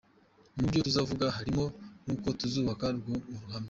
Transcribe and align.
Mu 0.57 0.65
vyo 0.71 0.79
tuzovuga 0.85 1.25
harimwo 1.37 1.65
nuko 2.05 2.27
tuzubaka 2.39 2.85
rwa 2.97 3.13
ruhome!". 3.15 3.57